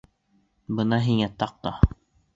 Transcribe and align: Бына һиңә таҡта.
Бына 0.79 0.99
һиңә 1.09 1.31
таҡта. 1.45 1.77